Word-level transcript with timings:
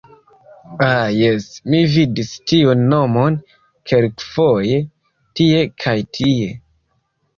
Ha 0.77 0.87
jes, 1.17 1.45
mi 1.73 1.81
vidis 1.95 2.31
tiun 2.51 2.81
nomon 2.93 3.37
kelkfoje 3.93 4.81
tie 5.41 5.61
kaj 5.85 5.97
tie. 6.21 6.49